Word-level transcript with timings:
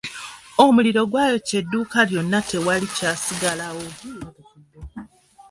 Omuliro 0.65 1.01
gwayokya 1.11 1.55
edduuka 1.61 1.99
lyonna 2.09 2.39
tewali 2.49 2.87
kyasigalawo. 2.95 3.87